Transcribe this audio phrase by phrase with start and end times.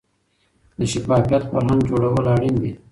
[0.77, 2.71] د شفافیت فرهنګ جوړول اړین دي